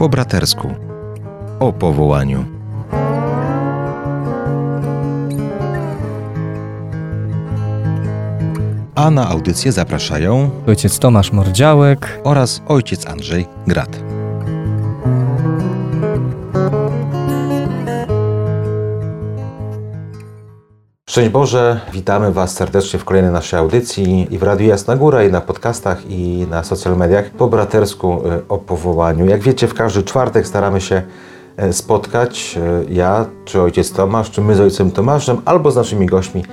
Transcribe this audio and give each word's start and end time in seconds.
Po 0.00 0.08
bratersku. 0.08 0.68
O 1.58 1.72
powołaniu. 1.72 2.44
A 8.94 9.10
na 9.10 9.28
audycję 9.28 9.72
zapraszają 9.72 10.50
Ojciec 10.66 10.98
Tomasz 10.98 11.32
Mordziałek. 11.32 12.20
oraz 12.24 12.62
ojciec 12.68 13.06
Andrzej 13.06 13.46
Grat. 13.66 14.09
Szczęść 21.10 21.30
Boże, 21.30 21.80
witamy 21.92 22.32
Was 22.32 22.54
serdecznie 22.54 22.98
w 22.98 23.04
kolejnej 23.04 23.32
naszej 23.32 23.58
audycji 23.58 24.34
i 24.34 24.38
w 24.38 24.42
Radiu 24.42 24.66
Jasna 24.66 24.96
Góra, 24.96 25.24
i 25.24 25.30
na 25.30 25.40
podcastach, 25.40 26.10
i 26.10 26.46
na 26.50 26.64
social 26.64 26.96
mediach 26.96 27.30
po 27.30 27.48
bratersku 27.48 28.22
y, 28.26 28.48
o 28.48 28.58
powołaniu. 28.58 29.26
Jak 29.26 29.40
wiecie, 29.40 29.68
w 29.68 29.74
każdy 29.74 30.02
czwartek 30.02 30.46
staramy 30.46 30.80
się 30.80 31.02
e, 31.56 31.72
spotkać, 31.72 32.58
e, 32.58 32.92
ja, 32.92 33.26
czy 33.44 33.60
ojciec 33.60 33.92
Tomasz, 33.92 34.30
czy 34.30 34.40
my 34.40 34.54
z 34.54 34.60
ojcem 34.60 34.90
Tomaszem, 34.90 35.40
albo 35.44 35.70
z 35.70 35.76
naszymi 35.76 36.06
gośćmi, 36.06 36.44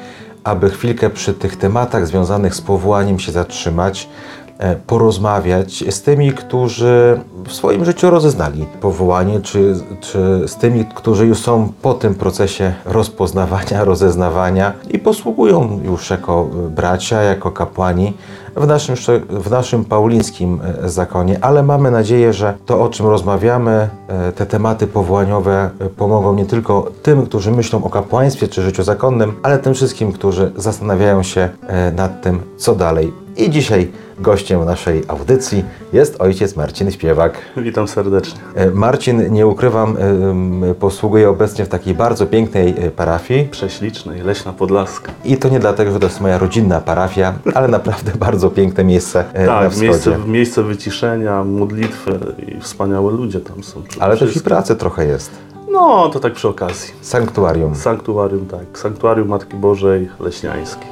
aby 0.44 0.70
chwilkę 0.70 1.10
przy 1.10 1.34
tych 1.34 1.56
tematach 1.56 2.08
związanych 2.08 2.56
z 2.56 2.62
powołaniem 2.62 3.20
się 3.20 3.32
zatrzymać, 3.32 4.10
e, 4.47 4.47
porozmawiać 4.88 5.84
z 5.90 6.02
tymi, 6.02 6.32
którzy 6.32 7.20
w 7.48 7.54
swoim 7.54 7.86
życiu 7.86 8.10
rozeznali 8.10 8.66
powołanie, 8.82 9.40
czy, 9.40 9.76
czy 10.02 10.44
z 10.48 10.56
tymi, 10.56 10.86
którzy 10.96 11.28
już 11.28 11.40
są 11.40 11.72
po 11.82 11.94
tym 11.94 12.16
procesie 12.16 12.74
rozpoznawania, 12.86 13.84
rozeznawania 13.84 14.74
i 14.90 15.00
posługują 15.00 15.80
już 15.84 16.10
jako 16.10 16.48
bracia, 16.70 17.22
jako 17.22 17.52
kapłani 17.52 18.14
w 18.56 18.68
naszym, 18.68 18.96
w 19.30 19.52
naszym 19.52 19.86
paulińskim 19.86 20.60
e, 20.84 20.90
zakonie, 20.90 21.38
ale 21.42 21.64
mamy 21.64 21.92
nadzieję, 21.92 22.34
że 22.34 22.54
to, 22.66 22.82
o 22.82 22.90
czym 22.90 23.06
rozmawiamy, 23.06 23.90
e, 24.08 24.32
te 24.32 24.46
tematy 24.46 24.88
powołaniowe 24.88 25.70
e, 25.80 25.90
pomogą 25.90 26.36
nie 26.36 26.46
tylko 26.46 26.92
tym, 27.04 27.26
którzy 27.26 27.52
myślą 27.52 27.84
o 27.84 27.90
kapłaństwie 27.90 28.48
czy 28.48 28.62
życiu 28.62 28.84
zakonnym, 28.84 29.34
ale 29.44 29.60
tym 29.60 29.74
wszystkim, 29.74 30.12
którzy 30.12 30.52
zastanawiają 30.56 31.24
się 31.24 31.50
e, 31.68 31.92
nad 31.92 32.22
tym, 32.22 32.40
co 32.58 32.76
dalej. 32.76 33.27
I 33.38 33.50
dzisiaj 33.50 33.92
gościem 34.20 34.66
naszej 34.66 35.04
audycji 35.08 35.66
jest 35.94 36.22
ojciec 36.22 36.56
Marcin 36.56 36.92
Śpiewak. 36.92 37.38
Witam 37.58 37.88
serdecznie. 37.88 38.40
E, 38.56 38.72
Marcin, 38.72 39.34
nie 39.34 39.48
ukrywam, 39.48 39.98
em, 39.98 40.62
posługuje 40.80 41.30
obecnie 41.30 41.66
w 41.66 41.70
takiej 41.70 41.94
bardzo 41.96 42.26
pięknej 42.26 42.70
e, 42.78 42.92
parafii. 42.92 43.48
Prześliczny 43.52 44.18
i 44.18 44.22
Leśna 44.22 44.54
Podlaska. 44.54 45.12
I 45.26 45.38
to 45.38 45.50
nie 45.50 45.60
dlatego, 45.60 45.92
że 45.92 46.00
to 46.00 46.06
jest 46.06 46.22
moja 46.22 46.38
rodzinna 46.38 46.82
parafia, 46.82 47.34
ale 47.54 47.68
naprawdę 47.68 48.12
bardzo 48.28 48.50
piękne 48.50 48.84
miejsce 48.84 49.24
e, 49.34 49.46
na 49.46 49.60
Tak, 49.60 49.72
wschodzie. 49.72 49.88
miejsce, 49.90 50.18
miejsce 50.28 50.64
wyciszenia, 50.64 51.44
modlitwy 51.44 52.20
i 52.48 52.62
wspaniałe 52.62 53.12
ludzie 53.12 53.40
tam 53.40 53.64
są. 53.64 53.84
Ale 54.00 54.18
też 54.18 54.36
i 54.36 54.42
pracy 54.42 54.76
trochę 54.76 55.06
jest. 55.06 55.32
No, 55.72 56.10
to 56.10 56.20
tak 56.20 56.34
przy 56.34 56.48
okazji. 56.48 56.94
Sanktuarium. 57.02 57.76
Sanktuarium, 57.76 58.46
tak. 58.46 58.78
Sanktuarium 58.80 59.28
Matki 59.28 59.56
Bożej 59.58 60.10
Leśniańskiej. 60.20 60.88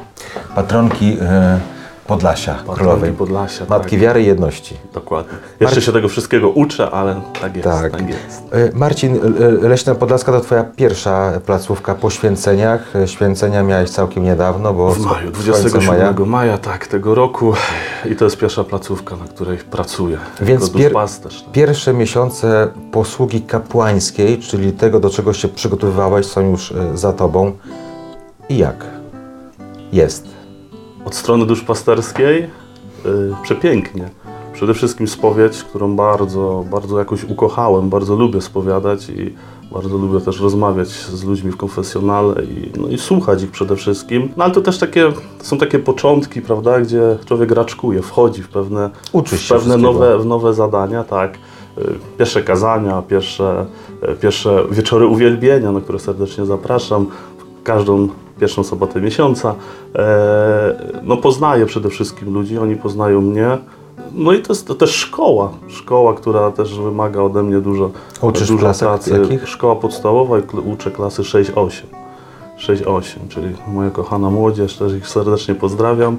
Patronki 0.56 1.18
e, 1.22 1.60
Podlasia 2.08 2.54
Patronki 2.56 2.80
Królowej. 2.80 3.12
Podlasia, 3.12 3.66
Matki 3.70 3.90
tak. 3.90 4.00
Wiary 4.00 4.22
i 4.22 4.26
Jedności. 4.26 4.78
Dokładnie. 4.94 5.38
Jeszcze 5.60 5.82
się 5.82 5.92
tego 5.92 6.10
wszystkiego 6.10 6.50
uczę, 6.50 6.92
ale 6.92 7.22
tak 7.42 7.56
jest, 7.56 7.68
Tak. 7.70 7.92
tak, 7.92 8.10
jest. 8.10 8.44
E, 8.52 8.72
Marcin, 8.74 9.16
e, 9.64 9.68
Leśna 9.68 9.96
Podlaska 9.96 10.32
to 10.32 10.42
Twoja 10.42 10.64
pierwsza 10.64 11.32
placówka 11.46 11.96
po 11.96 12.10
święceniach. 12.10 12.96
E, 12.96 13.08
Święcenia 13.08 13.64
miałeś 13.64 13.90
całkiem 13.90 14.24
niedawno, 14.24 14.74
bo 14.74 14.92
W 14.92 15.00
maju, 15.00 15.30
z 15.30 15.34
końcem 15.34 15.54
27 15.54 16.26
maja. 16.26 16.58
tak, 16.58 16.88
tego 16.88 17.16
roku. 17.16 17.54
I 18.12 18.16
to 18.16 18.26
jest 18.26 18.38
pierwsza 18.38 18.64
placówka, 18.64 19.16
na 19.16 19.26
której 19.26 19.58
pracuję. 19.58 20.18
Więc 20.42 20.72
pier- 20.72 20.84
duszpasterz, 20.84 21.42
tak. 21.42 21.52
Pierwsze 21.52 21.94
miesiące 21.94 22.68
posługi 22.92 23.42
kapłańskiej, 23.42 24.40
czyli 24.40 24.72
tego, 24.74 25.00
do 25.00 25.10
czego 25.10 25.34
się 25.34 25.48
przygotowywałeś, 25.48 26.26
są 26.26 26.42
już 26.52 26.72
e, 26.72 26.98
za 26.98 27.14
Tobą. 27.14 27.52
I 28.50 28.58
jak? 28.58 28.86
Jest. 29.92 30.35
Od 31.06 31.16
strony 31.16 31.46
duszpasterskiej 31.46 32.42
yy, 33.06 33.36
przepięknie. 33.44 34.10
Przede 34.54 34.74
wszystkim 34.74 35.08
spowiedź, 35.08 35.64
którą 35.64 35.96
bardzo, 35.96 36.66
bardzo 36.72 37.00
jakoś 37.00 37.24
ukochałem, 37.24 37.90
bardzo 37.90 38.16
lubię 38.16 38.42
spowiadać 38.42 39.10
i 39.10 39.36
bardzo 39.72 39.98
lubię 39.98 40.26
też 40.26 40.40
rozmawiać 40.40 40.88
z 40.88 41.24
ludźmi 41.24 41.52
w 41.52 41.58
konfesjonale 41.58 42.44
i, 42.44 42.72
no 42.80 42.88
i 42.88 42.98
słuchać 42.98 43.44
ich 43.44 43.52
przede 43.52 43.76
wszystkim. 43.76 44.30
No 44.38 44.44
ale 44.44 44.54
to 44.54 44.62
też 44.62 44.78
takie, 44.78 45.12
to 45.40 45.46
są 45.46 45.58
takie 45.58 45.80
początki, 45.80 46.42
prawda, 46.42 46.82
gdzie 46.82 47.18
człowiek 47.26 47.52
raczkuje, 47.52 48.02
wchodzi 48.02 48.44
w 48.44 48.50
pewne, 48.50 48.90
Uczy 49.12 49.38
w 49.38 49.48
pewne 49.48 49.78
nowe, 49.78 50.20
w 50.20 50.26
nowe 50.26 50.54
zadania, 50.54 51.04
tak. 51.04 51.38
Y, 51.78 51.82
Pierwsze 52.18 52.44
kazania, 52.44 53.02
pierwsze, 53.02 53.66
y, 54.10 54.16
pierwsze 54.16 54.64
wieczory 54.72 55.08
uwielbienia, 55.08 55.72
na 55.72 55.82
które 55.82 56.00
serdecznie 56.00 56.46
zapraszam 56.46 57.08
każdą 57.66 58.08
pierwszą 58.40 58.64
sobotę 58.64 59.02
miesiąca. 59.02 59.56
E, 59.96 60.76
No 61.04 61.18
poznaję 61.18 61.66
przede 61.66 61.90
wszystkim 61.90 62.34
ludzi, 62.34 62.58
oni 62.58 62.76
poznają 62.76 63.22
mnie. 63.22 63.58
No 64.14 64.34
i 64.34 64.42
to 64.42 64.54
jest 64.54 64.68
to 64.68 64.76
też 64.76 64.90
szkoła, 64.92 65.52
szkoła, 65.68 66.14
która 66.14 66.52
też 66.52 66.80
wymaga 66.80 67.22
ode 67.22 67.44
mnie 67.44 67.58
dużo, 67.62 67.92
Uczysz 68.22 68.48
dużo 68.48 68.74
pracy. 68.74 69.12
jakich? 69.22 69.48
Szkoła 69.50 69.76
podstawowa 69.76 70.38
uczę 70.74 70.92
klasy 70.92 71.22
6-8. 71.22 71.70
6-8, 72.60 73.02
czyli 73.30 73.48
moja 73.68 73.90
kochana 73.90 74.30
młodzież, 74.30 74.78
też 74.78 74.94
ich 74.94 75.08
serdecznie 75.08 75.56
pozdrawiam. 75.56 76.18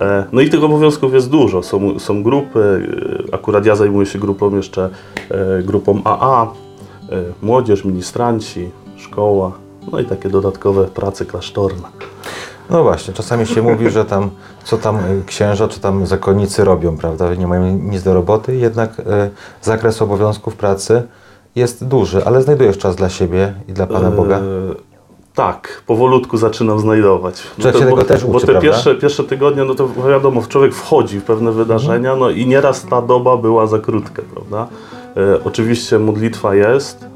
E, 0.00 0.24
No 0.32 0.40
i 0.40 0.50
tych 0.50 0.64
obowiązków 0.64 1.14
jest 1.14 1.30
dużo. 1.30 1.62
Są, 1.62 1.98
są 1.98 2.22
grupy, 2.22 2.88
e, 3.30 3.34
akurat 3.34 3.66
ja 3.66 3.76
zajmuję 3.76 4.06
się 4.06 4.18
grupą 4.18 4.56
jeszcze 4.56 4.90
grupą 5.62 6.00
AA, 6.04 6.46
młodzież, 7.42 7.84
ministranci, 7.84 8.70
szkoła, 8.96 9.52
no 9.92 10.00
i 10.00 10.04
takie 10.04 10.28
dodatkowe 10.28 10.84
prace 10.84 11.24
klasztorne. 11.24 11.88
No 12.70 12.82
właśnie, 12.82 13.14
czasami 13.14 13.46
się 13.46 13.62
mówi, 13.62 13.90
że 13.90 14.04
tam, 14.04 14.30
co 14.64 14.78
tam 14.78 14.96
y, 14.96 15.22
księża, 15.26 15.68
czy 15.68 15.80
tam 15.80 16.06
zakonnicy 16.06 16.64
robią, 16.64 16.96
prawda? 16.96 17.34
Nie 17.34 17.46
mają 17.46 17.78
nic 17.78 18.02
do 18.02 18.14
roboty, 18.14 18.56
jednak 18.56 18.98
y, 18.98 19.02
zakres 19.62 20.02
obowiązków 20.02 20.56
pracy 20.56 21.02
jest 21.56 21.84
duży, 21.86 22.24
ale 22.24 22.42
znajdujesz 22.42 22.78
czas 22.78 22.96
dla 22.96 23.08
siebie 23.08 23.54
i 23.68 23.72
dla 23.72 23.86
Pana 23.86 24.10
Boga. 24.10 24.36
E, 24.38 24.42
Tak, 25.34 25.82
powolutku 25.86 26.36
zaczynam 26.36 26.78
znajdować. 26.80 27.42
Człowiek 27.60 27.74
się 27.74 27.84
tego 27.84 27.96
bo, 27.96 28.04
też 28.04 28.24
bo 28.24 28.30
uczy, 28.36 28.46
te 28.46 28.52
prawda? 28.52 28.60
pierwsze, 28.70 28.94
pierwsze 28.94 29.24
tygodnie, 29.24 29.64
no 29.64 29.74
to 29.74 29.88
wiadomo, 30.08 30.42
człowiek 30.48 30.74
wchodzi 30.74 31.20
w 31.20 31.24
pewne 31.24 31.52
wydarzenia, 31.52 32.12
Mhm. 32.12 32.18
no 32.18 32.30
i 32.30 32.46
nieraz 32.46 32.86
ta 32.90 33.02
doba 33.02 33.36
była 33.36 33.66
za 33.66 33.78
krótka, 33.78 34.22
prawda? 34.34 34.66
E, 35.16 35.44
oczywiście 35.44 35.98
modlitwa 35.98 36.54
jest, 36.54 37.02
e, 37.04 37.08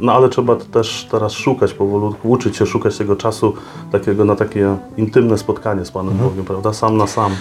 no 0.00 0.12
ale 0.12 0.28
trzeba 0.28 0.56
też 0.56 1.06
teraz 1.10 1.32
szukać 1.32 1.74
powolutku, 1.74 2.30
uczyć 2.30 2.56
się 2.56 2.66
szukać 2.66 2.98
tego 2.98 3.16
czasu 3.16 3.52
takiego 3.92 4.24
na 4.24 4.36
takie 4.36 4.76
intymne 4.96 5.38
spotkanie 5.38 5.84
z 5.84 5.90
Panem 5.90 6.12
Mhm. 6.12 6.30
Bogiem, 6.30 6.44
prawda? 6.44 6.72
Sam 6.72 6.96
na 6.96 7.06
sam. 7.06 7.32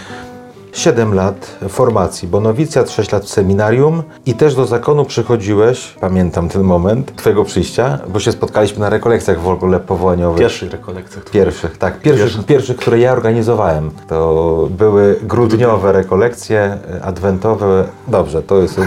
7 0.73 1.13
lat 1.13 1.57
formacji, 1.69 2.27
bo 2.27 2.39
nowicjat 2.41 2.91
6 2.91 3.11
lat 3.11 3.25
w 3.25 3.29
seminarium 3.29 4.03
i 4.25 4.33
też 4.33 4.55
do 4.55 4.65
zakonu 4.65 5.05
przychodziłeś, 5.05 5.95
pamiętam 6.01 6.49
ten 6.49 6.63
moment 6.63 7.15
Twojego 7.15 7.45
przyjścia, 7.45 7.99
bo 8.07 8.19
się 8.19 8.31
spotkaliśmy 8.31 8.79
na 8.79 8.89
rekolekcjach 8.89 9.39
w 9.39 9.47
ogóle 9.47 9.79
powołaniowych. 9.79 10.39
Pierwszych 10.39 10.71
rekolekcjach. 10.71 11.23
Pierwszych, 11.23 11.77
tak. 11.77 11.99
Pierwszych, 11.99 12.25
Pierwszych. 12.25 12.45
pierwszych, 12.45 12.77
które 12.77 12.99
ja 12.99 13.11
organizowałem. 13.11 13.91
To 14.07 14.67
były 14.71 15.19
grudniowe 15.23 15.91
rekolekcje, 15.91 16.59
e, 16.59 17.03
adwentowe. 17.03 17.83
Dobrze, 18.07 18.41
to 18.41 18.57
jest 18.57 18.81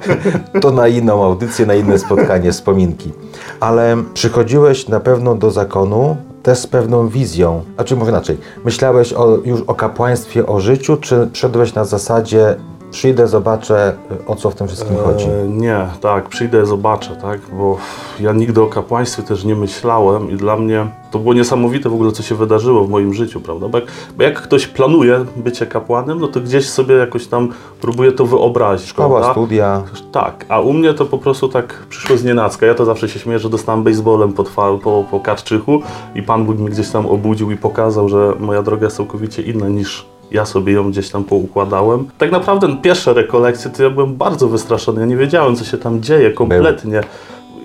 to 0.62 0.70
na 0.70 0.88
inną 0.88 1.24
audycję, 1.24 1.66
na 1.66 1.74
inne 1.74 1.98
spotkanie, 1.98 2.52
wspominki. 2.52 3.12
Ale 3.60 3.96
przychodziłeś 4.14 4.88
na 4.88 5.00
pewno 5.00 5.34
do 5.34 5.50
zakonu 5.50 6.16
też 6.44 6.58
z 6.58 6.66
pewną 6.66 7.08
wizją. 7.08 7.62
A 7.76 7.84
czy 7.84 7.96
mówię 7.96 8.10
inaczej, 8.10 8.38
myślałeś 8.64 9.12
o, 9.12 9.38
już 9.44 9.60
o 9.60 9.74
kapłaństwie, 9.74 10.46
o 10.46 10.60
życiu, 10.60 10.96
czy 10.96 11.28
szedłeś 11.32 11.74
na 11.74 11.84
zasadzie 11.84 12.56
przyjdę, 12.94 13.28
zobaczę, 13.28 13.94
e, 14.10 14.26
o 14.26 14.36
co 14.36 14.50
w 14.50 14.54
tym 14.54 14.68
wszystkim 14.68 14.96
chodzi? 14.96 15.26
E, 15.26 15.48
nie, 15.48 15.86
tak, 16.00 16.28
przyjdę, 16.28 16.66
zobaczę, 16.66 17.16
tak, 17.16 17.40
bo 17.52 17.76
ja 18.20 18.32
nigdy 18.32 18.62
o 18.62 18.66
kapłaństwie 18.66 19.22
też 19.22 19.44
nie 19.44 19.54
myślałem 19.54 20.30
i 20.30 20.36
dla 20.36 20.56
mnie 20.56 20.86
to 21.10 21.18
było 21.18 21.34
niesamowite 21.34 21.88
w 21.88 21.94
ogóle, 21.94 22.12
co 22.12 22.22
się 22.22 22.34
wydarzyło 22.34 22.84
w 22.84 22.90
moim 22.90 23.14
życiu, 23.14 23.40
prawda, 23.40 23.68
bo 23.68 23.78
jak, 23.78 23.86
bo 24.16 24.22
jak 24.22 24.42
ktoś 24.42 24.66
planuje 24.66 25.24
bycie 25.36 25.66
kapłanem, 25.66 26.20
no 26.20 26.28
to 26.28 26.40
gdzieś 26.40 26.68
sobie 26.68 26.94
jakoś 26.94 27.26
tam 27.26 27.48
próbuje 27.80 28.12
to 28.12 28.26
wyobrazić, 28.26 28.88
Szkoła, 28.88 29.08
prawda? 29.08 29.32
studia. 29.32 29.82
Tak, 30.12 30.46
a 30.48 30.60
u 30.60 30.72
mnie 30.72 30.94
to 30.94 31.06
po 31.06 31.18
prostu 31.18 31.48
tak 31.48 31.86
przyszło 31.88 32.16
z 32.16 32.24
nienacka. 32.24 32.66
Ja 32.66 32.74
to 32.74 32.84
zawsze 32.84 33.08
się 33.08 33.18
śmieję, 33.18 33.38
że 33.38 33.50
dostałem 33.50 33.82
baseballem 33.82 34.32
po, 34.32 34.44
po, 34.82 35.04
po 35.10 35.20
karczychu 35.20 35.82
i 36.14 36.22
Pan 36.22 36.44
Bóg 36.44 36.58
mnie 36.58 36.70
gdzieś 36.70 36.90
tam 36.90 37.06
obudził 37.06 37.50
i 37.50 37.56
pokazał, 37.56 38.08
że 38.08 38.32
moja 38.40 38.62
droga 38.62 38.84
jest 38.84 38.96
całkowicie 38.96 39.42
inna 39.42 39.68
niż 39.68 40.13
ja 40.30 40.44
sobie 40.46 40.72
ją 40.72 40.90
gdzieś 40.90 41.10
tam 41.10 41.24
poukładałem. 41.24 42.06
Tak 42.18 42.30
naprawdę 42.30 42.76
pierwsze 42.82 43.14
rekolekcje 43.14 43.70
to 43.70 43.82
ja 43.82 43.90
byłem 43.90 44.16
bardzo 44.16 44.48
wystraszony. 44.48 45.00
Ja 45.00 45.06
nie 45.06 45.16
wiedziałem, 45.16 45.56
co 45.56 45.64
się 45.64 45.78
tam 45.78 46.02
dzieje 46.02 46.30
kompletnie. 46.30 47.00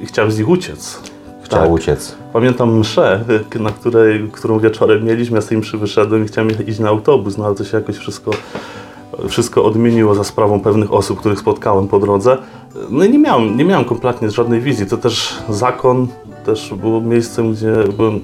I 0.01 0.05
chciałem 0.05 0.31
z 0.31 0.37
nich 0.37 0.49
uciec. 0.49 0.99
Chciał 1.43 1.61
Tak. 1.61 1.71
uciec. 1.71 2.15
Pamiętam 2.33 2.79
mszę, 2.79 3.23
na 3.59 3.71
której, 3.71 4.29
którą 4.31 4.59
wieczorem 4.59 5.05
mieliśmy, 5.05 5.35
ja 5.35 5.41
z 5.41 5.47
tej 5.47 5.57
mszy 5.57 5.77
wyszedłem 5.77 6.23
i 6.25 6.27
chciałem 6.27 6.67
iść 6.67 6.79
na 6.79 6.89
autobus, 6.89 7.37
no 7.37 7.45
ale 7.45 7.55
to 7.55 7.63
się 7.63 7.77
jakoś 7.77 7.95
wszystko 7.97 8.31
wszystko 9.27 9.63
odmieniło 9.65 10.15
za 10.15 10.23
sprawą 10.23 10.59
pewnych 10.59 10.93
osób, 10.93 11.19
których 11.19 11.39
spotkałem 11.39 11.87
po 11.87 11.99
drodze. 11.99 12.37
No 12.89 13.05
i 13.05 13.09
nie 13.11 13.19
miałem, 13.19 13.57
nie 13.57 13.65
miałem 13.65 13.85
kompletnie 13.85 14.31
żadnej 14.31 14.61
wizji. 14.61 14.85
To 14.85 14.97
też 14.97 15.37
zakon 15.49 16.07
też 16.45 16.73
było 16.73 17.01
miejscem, 17.01 17.53
gdzie 17.53 17.73
byłem 17.97 18.19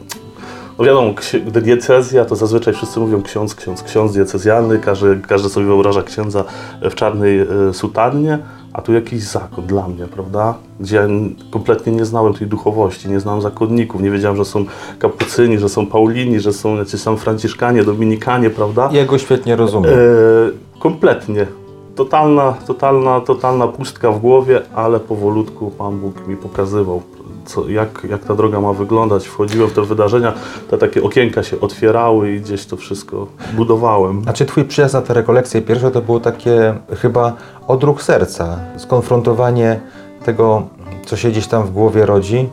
no 0.80 0.86
wiadomo, 0.86 1.14
gdy 1.48 1.62
diecezja, 1.62 2.26
to 2.26 2.36
zazwyczaj 2.36 2.74
wszyscy 2.74 3.00
mówią 3.00 3.22
ksiądz, 3.22 3.56
ksiądz, 3.56 3.84
ksiądz 3.84 4.14
diecezjalny, 4.14 4.80
każdy, 4.80 5.22
każdy 5.28 5.50
sobie 5.50 5.66
wyobraża 5.66 6.04
księdza 6.04 6.44
w 6.82 6.96
czarnej 6.96 7.40
e, 7.40 7.48
sutannie, 7.74 8.40
a 8.74 8.82
tu 8.82 8.94
jakiś 8.94 9.24
zakon 9.24 9.66
dla 9.66 9.88
mnie, 9.88 10.06
prawda? 10.08 10.54
Gdzie 10.80 10.96
ja 10.96 11.08
kompletnie 11.52 11.94
nie 11.94 12.06
znałem 12.06 12.34
tej 12.34 12.48
duchowości, 12.48 13.10
nie 13.10 13.20
znałem 13.20 13.42
zakonników, 13.42 14.02
nie 14.02 14.12
wiedziałem, 14.12 14.38
że 14.38 14.46
są 14.46 14.66
kapucyni, 15.00 15.60
że 15.60 15.70
są 15.70 15.88
paulini, 15.88 16.40
że 16.40 16.54
są 16.54 16.78
jacyś 16.78 17.04
tam 17.04 17.18
franciszkanie, 17.18 17.84
dominikanie, 17.84 18.50
prawda? 18.50 18.90
Jego 18.92 19.18
świetnie 19.18 19.56
rozumiem. 19.56 19.94
E, 19.94 20.80
kompletnie. 20.80 21.48
Totalna, 21.96 22.54
totalna, 22.68 23.22
totalna 23.22 23.68
pustka 23.68 24.12
w 24.12 24.20
głowie, 24.20 24.62
ale 24.74 25.00
powolutku 25.00 25.72
Pan 25.72 26.00
Bóg 26.00 26.28
mi 26.28 26.36
pokazywał, 26.36 27.02
co, 27.46 27.70
jak, 27.70 28.08
jak 28.10 28.24
ta 28.24 28.36
droga 28.36 28.62
ma 28.62 28.74
wyglądać. 28.74 29.28
Wchodziłem 29.28 29.70
w 29.70 29.74
te 29.74 29.82
wydarzenia, 29.82 30.34
te 30.70 30.78
takie 30.78 31.04
okienka 31.04 31.44
się 31.44 31.60
otwierały 31.62 32.32
i 32.32 32.42
gdzieś 32.42 32.66
to 32.66 32.78
wszystko 32.78 33.28
budowałem. 33.56 34.24
Znaczy 34.24 34.46
twój 34.46 34.66
przyjazd 34.66 34.94
na 34.94 35.02
te 35.02 35.14
rekolekcje 35.14 35.62
pierwsze 35.62 35.92
to 35.92 36.02
było 36.02 36.20
takie 36.20 36.76
chyba 37.02 37.34
odruch 37.68 38.04
serca, 38.04 38.60
skonfrontowanie 38.78 39.80
tego, 40.26 40.68
co 41.06 41.18
się 41.18 41.30
gdzieś 41.30 41.48
tam 41.48 41.64
w 41.64 41.72
głowie 41.72 42.06
rodzi 42.06 42.50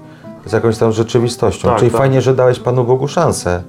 z 0.46 0.52
jakąś 0.52 0.78
tam 0.78 0.92
rzeczywistością. 0.92 1.68
Tak, 1.68 1.78
Czyli 1.78 1.90
tak. 1.90 2.00
fajnie, 2.00 2.20
że 2.20 2.34
dałeś 2.34 2.58
Panu 2.58 2.84
Bogu 2.84 3.08
szansę. 3.08 3.62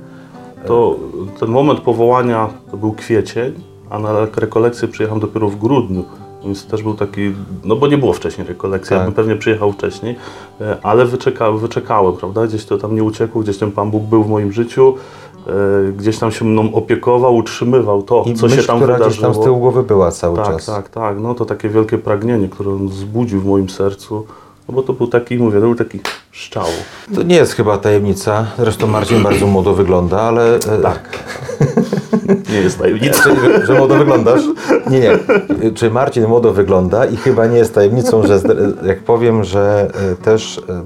To 0.67 0.95
ten 1.39 1.49
moment 1.49 1.79
powołania 1.79 2.49
to 2.71 2.77
był 2.77 2.93
kwiecień, 2.93 3.53
a 3.89 3.99
na 3.99 4.11
rekolekcję 4.35 4.87
przyjechałem 4.87 5.21
dopiero 5.21 5.49
w 5.49 5.55
grudniu. 5.55 6.03
Więc 6.45 6.65
też 6.65 6.83
był 6.83 6.93
taki, 6.93 7.31
no 7.63 7.75
bo 7.75 7.87
nie 7.87 7.97
było 7.97 8.13
wcześniej 8.13 8.47
rekolekcji, 8.47 8.89
Tak. 8.89 8.99
ja 8.99 9.05
bym 9.05 9.13
pewnie 9.13 9.35
przyjechał 9.35 9.71
wcześniej, 9.71 10.15
e, 10.61 10.77
ale 10.83 11.05
wyczeka, 11.05 11.51
wyczekałem, 11.51 12.13
prawda? 12.13 12.47
Gdzieś 12.47 12.65
to 12.65 12.77
tam 12.77 12.95
nie 12.95 13.03
uciekło, 13.03 13.41
gdzieś 13.41 13.57
ten 13.57 13.71
Pan 13.71 13.91
Bóg 13.91 14.03
był 14.03 14.23
w 14.23 14.29
moim 14.29 14.51
życiu, 14.51 14.95
e, 15.47 15.51
gdzieś 15.91 16.17
tam 16.19 16.31
się 16.31 16.45
mną 16.45 16.73
opiekował, 16.73 17.35
utrzymywał 17.35 18.03
to, 18.03 18.23
I 18.27 18.33
co 18.33 18.45
myśl, 18.47 18.61
się 18.61 18.67
tam 18.67 18.77
która 18.77 18.93
wydarzyło. 18.93 19.09
gdzieś 19.09 19.21
tam 19.21 19.33
z 19.43 19.45
tyłu 19.45 19.59
głowy 19.59 19.83
była 19.83 20.11
cały 20.11 20.37
tak, 20.37 20.45
czas. 20.47 20.65
tak, 20.65 20.89
tak, 20.89 21.19
no 21.19 21.35
to 21.35 21.45
takie 21.45 21.69
wielkie 21.69 21.97
pragnienie, 21.97 22.49
które 22.49 22.71
on 22.71 22.87
wzbudził 22.87 23.41
w 23.41 23.45
moim 23.45 23.69
sercu, 23.69 24.25
no 24.69 24.75
bo 24.75 24.81
to 24.83 24.93
był 24.93 25.07
taki, 25.07 25.37
mówię, 25.37 25.59
to 25.59 25.65
był 25.65 25.75
taki 25.75 25.99
szczał. 26.31 26.65
To 27.15 27.23
nie 27.23 27.35
jest 27.35 27.53
chyba 27.53 27.77
tajemnica. 27.77 28.45
Zresztą 28.57 28.87
Marcin 28.87 29.23
bardzo 29.23 29.47
młodo 29.47 29.73
wygląda, 29.73 30.21
ale. 30.21 30.55
e, 30.55 30.59
Tak. 30.81 31.09
Nie 32.53 32.61
jest 32.61 32.79
tajemnicą. 32.79 33.35
Że, 33.35 33.65
że 33.65 33.73
młodo 33.73 33.95
wyglądasz? 33.95 34.41
Nie, 34.89 34.99
nie. 34.99 35.71
Czy 35.71 35.91
Marcin 35.91 36.27
młodo 36.27 36.53
wygląda 36.53 37.05
i 37.05 37.17
chyba 37.17 37.47
nie 37.47 37.57
jest 37.57 37.75
tajemnicą, 37.75 38.27
że 38.27 38.39
jak 38.85 38.99
powiem, 38.99 39.43
że 39.43 39.91
e, 40.11 40.15
też 40.15 40.61
e, 40.69 40.83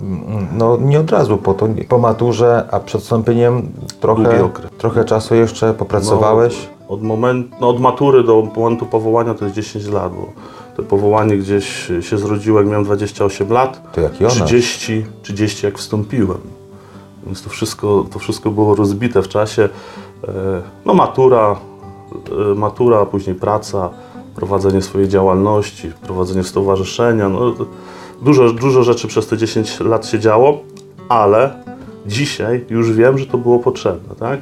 no, 0.58 0.78
nie 0.82 1.00
od 1.00 1.12
razu 1.12 1.38
po, 1.38 1.54
to, 1.54 1.68
po 1.90 1.98
maturze, 1.98 2.68
a 2.72 2.80
przed 2.80 3.02
wstąpieniem 3.02 3.70
trochę, 4.00 4.50
trochę 4.78 5.06
czasu 5.06 5.36
jeszcze 5.36 5.74
popracowałeś. 5.74 6.70
No, 6.82 6.96
od, 6.96 7.04
momentu, 7.04 7.56
no 7.62 7.70
od 7.70 7.80
matury 7.80 8.24
do 8.24 8.48
momentu 8.56 8.86
powołania 8.86 9.34
to 9.34 9.46
jest 9.46 9.56
10 9.56 9.88
lat, 9.88 10.14
bo 10.14 10.32
to 10.78 10.84
powołanie 10.84 11.38
gdzieś 11.38 11.92
się 12.02 12.18
zrodziło, 12.18 12.60
jak 12.60 12.68
miałem 12.68 12.86
28 12.86 13.50
lat. 13.50 13.92
To 13.92 14.02
jak 14.02 14.22
i 14.22 14.26
ona. 14.26 14.34
30, 14.34 15.06
30 15.22 15.66
jak 15.66 15.78
wstąpiłem. 15.78 16.38
Więc 17.26 17.42
to 17.42 17.50
wszystko, 17.50 18.06
to 18.14 18.20
wszystko 18.20 18.52
było 18.52 18.76
rozbite 18.76 19.22
w 19.22 19.28
czasie. 19.28 19.70
E, 20.24 20.62
No 20.86 20.94
matura, 20.94 21.56
e, 22.52 22.56
matura, 22.56 23.06
później 23.06 23.36
praca, 23.36 23.90
prowadzenie 24.36 24.82
swojej 24.82 25.08
działalności, 25.08 25.92
prowadzenie 26.02 26.44
stowarzyszenia. 26.44 27.30
No, 27.30 27.54
dużo, 28.22 28.52
dużo 28.54 28.84
rzeczy 28.84 29.08
przez 29.08 29.28
te 29.28 29.38
10 29.38 29.80
lat 29.80 30.06
się 30.06 30.20
działo, 30.20 30.58
ale 31.10 31.64
dzisiaj 32.06 32.66
już 32.70 32.92
wiem, 32.92 33.18
że 33.18 33.26
to 33.26 33.38
było 33.38 33.60
potrzebne. 33.60 34.16
Tak? 34.16 34.40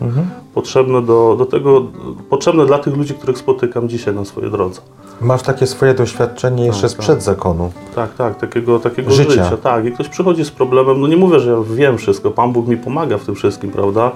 Potrzebne, 0.53 1.01
do, 1.01 1.35
do 1.39 1.45
tego, 1.45 1.81
potrzebne 2.29 2.65
dla 2.65 2.79
tych 2.79 2.97
ludzi, 2.97 3.13
których 3.13 3.37
spotykam 3.37 3.89
dzisiaj 3.89 4.15
na 4.15 4.25
swojej 4.25 4.51
drodze. 4.51 4.81
Masz 5.21 5.41
takie 5.41 5.67
swoje 5.67 5.93
doświadczenie 5.93 6.65
jeszcze 6.65 6.81
Tak, 6.81 6.91
sprzed 6.91 7.23
zakonu. 7.23 7.71
Tak, 7.95 8.13
tak, 8.15 8.37
takiego, 8.39 8.79
takiego 8.79 9.11
Życia. 9.11 9.31
życia. 9.31 9.57
Tak, 9.57 9.85
i 9.85 9.91
ktoś 9.91 10.09
przychodzi 10.09 10.45
z 10.45 10.51
problemem, 10.51 11.01
no 11.01 11.07
nie 11.07 11.17
mówię, 11.17 11.39
że 11.39 11.51
ja 11.51 11.57
wiem 11.75 11.97
wszystko, 11.97 12.31
Pan 12.31 12.53
Bóg 12.53 12.67
mi 12.67 12.77
pomaga 12.77 13.17
w 13.17 13.25
tym 13.25 13.35
wszystkim, 13.35 13.71
prawda? 13.71 14.11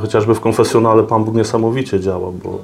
Chociażby 0.00 0.34
w 0.34 0.40
konfesjonale 0.40 1.02
Pan 1.02 1.24
Bóg 1.24 1.34
niesamowicie 1.34 2.00
działa, 2.00 2.30
bo, 2.44 2.58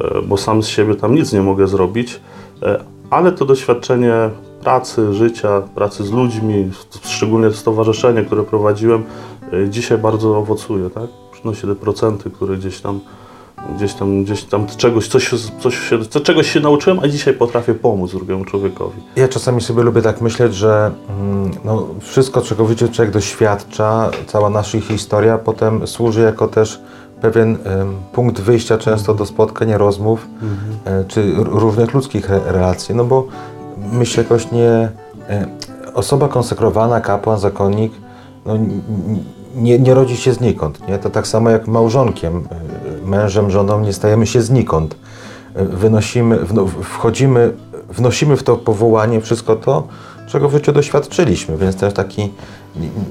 e, 0.00 0.22
bo 0.22 0.36
sam 0.36 0.62
z 0.62 0.66
siebie 0.66 0.94
tam 0.94 1.14
nic 1.14 1.32
nie 1.32 1.42
mogę 1.42 1.66
zrobić, 1.66 2.20
e, 2.62 2.84
ale 3.10 3.32
to 3.32 3.44
doświadczenie 3.44 4.30
pracy, 4.60 5.14
życia, 5.14 5.62
pracy 5.74 6.04
z 6.04 6.10
ludźmi, 6.10 6.70
szczególnie 7.02 7.50
stowarzyszenie, 7.50 8.22
które 8.22 8.42
prowadziłem, 8.42 9.04
e, 9.52 9.68
dzisiaj 9.68 9.98
bardzo 9.98 10.38
owocuje, 10.38 10.90
tak? 10.90 11.10
Przynosi 11.32 11.66
te 11.66 11.74
procenty, 11.74 12.30
które 12.30 12.56
gdzieś 12.56 12.80
tam 12.80 13.00
gdzieś 13.76 13.94
tam, 13.94 14.24
gdzieś 14.24 14.44
tam 14.44 14.66
czegoś, 14.76 15.08
coś, 15.08 15.30
coś 15.60 15.78
się, 15.88 15.98
czegoś 16.22 16.52
się 16.52 16.60
nauczyłem, 16.60 16.98
a 17.00 17.08
dzisiaj 17.08 17.34
potrafię 17.34 17.74
pomóc 17.74 18.10
drugiemu 18.10 18.44
człowiekowi. 18.44 19.00
Ja 19.16 19.28
czasami 19.28 19.60
sobie 19.60 19.82
lubię 19.82 20.02
tak 20.02 20.20
myśleć, 20.20 20.54
że 20.54 20.90
mm, 21.20 21.50
no, 21.64 21.86
wszystko, 22.00 22.40
czego 22.40 22.64
w 22.64 22.68
życiu 22.68 22.88
człowiek 22.88 23.14
doświadcza, 23.14 24.10
cała 24.26 24.50
nasza 24.50 24.80
historia 24.80 25.38
potem 25.38 25.86
służy 25.86 26.20
jako 26.20 26.48
też 26.48 26.80
pewien 27.20 27.58
punkt 28.12 28.40
wyjścia 28.40 28.78
często 28.78 29.14
do 29.14 29.26
spotkań, 29.26 29.72
rozmów, 29.72 30.26
e, 30.84 31.04
czy 31.04 31.20
r- 31.20 31.46
różnych 31.50 31.94
ludzkich 31.94 32.30
re- 32.30 32.40
relacji. 32.46 32.94
No 32.94 33.04
bo 33.04 33.26
myślę 33.92 34.22
jakoś 34.22 34.50
nie... 34.50 34.68
E, 35.28 35.46
osoba 35.94 36.28
konsekrowana, 36.28 37.00
kapłan, 37.00 37.38
zakonnik, 37.38 37.92
no, 38.46 38.54
nie, 39.56 39.78
nie 39.78 39.94
rodzi 39.94 40.16
się 40.16 40.32
znikąd. 40.32 40.88
Nie? 40.88 40.98
To 40.98 41.10
tak 41.10 41.26
samo 41.26 41.50
jak 41.50 41.68
małżonkiem, 41.68 42.36
e, 42.36 42.40
mężem, 43.06 43.50
żoną 43.50 43.80
nie 43.80 43.92
stajemy 43.92 44.26
się 44.26 44.42
znikąd. 44.42 44.96
Wynosimy, 45.54 46.36
wno, 46.38 46.66
wchodzimy, 46.66 47.52
wnosimy 47.88 48.36
w 48.36 48.42
to 48.42 48.56
powołanie 48.56 49.20
wszystko 49.20 49.56
to, 49.56 49.86
czego 50.28 50.48
w 50.48 50.52
życiu 50.52 50.72
doświadczyliśmy, 50.72 51.56
więc 51.56 51.76
też 51.76 51.94
taki 51.94 52.32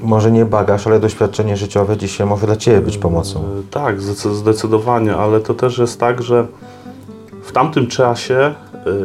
może 0.02 0.32
nie 0.32 0.46
bagaż, 0.46 0.88
ale 0.88 1.00
doświadczenie 1.00 1.58
życiowe 1.58 1.98
dzisiaj 1.98 2.28
może 2.28 2.46
dla 2.46 2.56
Ciebie 2.56 2.82
być 2.82 2.98
pomocą. 2.98 3.40
E, 3.40 3.44
Tak, 3.72 4.02
zdecy- 4.02 4.36
zdecydowanie, 4.36 5.16
ale 5.16 5.40
to 5.40 5.54
też 5.54 5.78
jest 5.78 6.00
tak, 6.00 6.22
że 6.22 6.48
w 7.44 7.52
tamtym 7.52 7.88
czasie 7.88 8.36
e, 8.36 8.54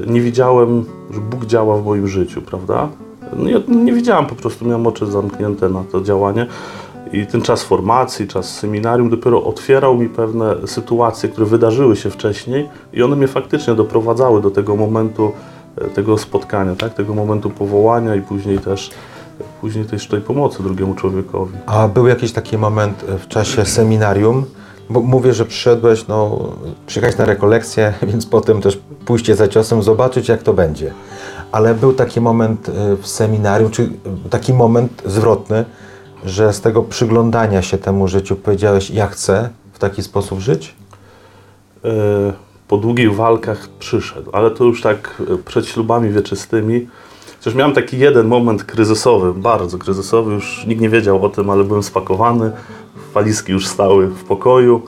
nie 0.07 0.21
widziałem, 0.21 0.85
że 1.11 1.21
Bóg 1.21 1.47
działa 1.47 1.77
w 1.77 1.85
moim 1.85 2.09
życiu, 2.09 2.43
prawda? 2.43 2.89
No 3.37 3.61
nie 3.75 3.93
widziałem 3.93 4.27
po 4.27 4.35
prostu, 4.35 4.65
miałem 4.65 4.87
oczy 4.87 5.07
zamknięte 5.07 5.69
na 5.69 5.85
to 5.93 6.01
działanie. 6.01 6.47
I 7.13 7.27
ten 7.27 7.43
czas 7.43 7.63
formacji, 7.63 8.29
czas 8.29 8.59
seminarium 8.59 9.11
dopiero 9.11 9.45
otwierał 9.45 9.97
mi 9.97 10.09
pewne 10.09 10.67
sytuacje, 10.67 11.29
które 11.29 11.47
wydarzyły 11.47 11.97
się 11.97 12.11
wcześniej 12.11 12.69
i 12.93 13.03
one 13.03 13.17
mnie 13.17 13.29
faktycznie 13.29 13.75
doprowadzały 13.75 14.43
do 14.43 14.51
tego 14.51 14.77
momentu, 14.77 15.33
e, 15.77 15.85
tego 15.85 16.19
spotkania, 16.19 16.77
tak? 16.77 16.95
tego 16.95 17.15
momentu 17.15 17.51
powołania 17.51 18.15
i 18.15 18.21
później 18.21 18.59
też, 18.59 18.91
później 19.61 19.85
też 19.85 20.09
tej 20.09 20.21
pomocy 20.21 20.63
drugiemu 20.63 20.95
człowiekowi. 20.95 21.57
A 21.67 21.89
był 21.89 22.07
jakiś 22.07 22.33
taki 22.33 22.59
moment 22.59 23.05
w 23.19 23.29
czasie 23.29 23.65
seminarium, 23.65 24.45
bo 24.91 25.01
mówię, 25.01 25.35
że 25.35 25.45
przyszedłeś, 25.45 26.09
no, 26.09 26.39
przyjechać 26.87 27.19
na 27.19 27.25
rekolekcję, 27.25 27.95
więc 28.11 28.27
potem 28.27 28.61
też 28.61 28.81
pójście 29.07 29.37
za 29.37 29.49
ciosem, 29.49 29.83
zobaczyć 29.83 30.29
jak 30.29 30.43
to 30.43 30.55
będzie. 30.55 30.93
Ale 31.53 31.75
był 31.75 31.93
taki 31.93 32.21
moment 32.21 32.69
e, 32.69 32.97
w 32.97 33.07
seminarium, 33.07 33.71
czy 33.71 33.91
taki 34.31 34.53
moment 34.53 35.03
zwrotny, 35.07 35.65
że 36.25 36.53
z 36.53 36.61
tego 36.61 36.83
przyglądania 36.83 37.63
się 37.63 37.79
temu 37.79 38.09
życiu 38.09 38.37
powiedziałeś, 38.37 38.91
ja 38.91 39.07
chcę 39.07 39.49
w 39.73 39.79
taki 39.79 40.03
sposób 40.03 40.41
żyć? 40.41 40.75
e, 41.85 42.33
po 42.69 42.77
długich 42.77 43.15
walkach 43.15 43.69
przyszedł, 43.79 44.31
ale 44.33 44.51
to 44.51 44.65
już 44.65 44.83
tak 44.83 45.23
e, 45.35 45.39
przed 45.39 45.67
ślubami 45.67 46.11
wieczystymi. 46.11 46.89
Chociaż 47.39 47.55
miałem 47.55 47.75
taki 47.75 47.99
jeden 47.99 48.27
moment 48.27 48.65
kryzysowy, 48.65 49.35
bardzo 49.35 49.79
kryzysowy, 49.79 50.33
już 50.33 50.67
nikt 50.67 50.81
nie 50.81 50.89
wiedział 50.89 51.25
o 51.25 51.29
tym, 51.29 51.51
ale 51.51 51.65
byłem 51.65 51.83
spakowany, 51.83 52.53
walizki 53.15 53.53
już 53.53 53.67
stały 53.67 54.07
w 54.07 54.25
pokoju 54.25 54.83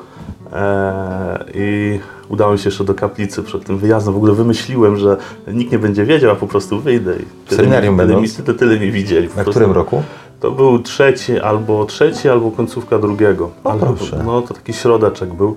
e, 0.53 1.45
i 1.55 1.99
udałem 2.29 2.59
się 2.59 2.69
jeszcze 2.69 2.85
do 2.85 2.95
kaplicy 2.95 3.43
przed 3.43 3.65
tym 3.65 3.79
wyjazdem. 3.79 4.15
W 4.15 4.17
ogóle 4.17 4.33
wymyśliłem, 4.33 4.97
że 4.97 5.17
nikt 5.47 5.73
nie 5.73 5.79
będzie 5.79 6.05
wiedział, 6.05 6.31
a 6.31 6.35
po 6.35 6.47
prostu 6.47 6.81
wyjdę 6.81 7.17
i 7.17 7.49
tyle, 7.49 7.57
seminarium 7.57 7.95
mi, 7.95 8.01
tyle, 8.01 8.21
mi, 8.21 8.29
tyle, 8.29 8.59
tyle 8.59 8.81
mi 8.81 8.91
widzieli. 8.91 9.29
Na 9.37 9.45
którym 9.45 9.73
roku? 9.73 10.03
To 10.43 10.51
był 10.51 10.79
trzeci 10.79 11.41
albo 11.41 11.85
trzeci, 11.85 12.29
albo 12.29 12.51
końcówka 12.51 12.99
drugiego. 12.99 13.51
O, 13.65 13.71
Ale- 13.71 13.81
proszę. 13.81 14.23
No 14.27 14.43
to 14.43 14.55
taki 14.55 14.73
środeczek 14.73 15.35
był. 15.35 15.57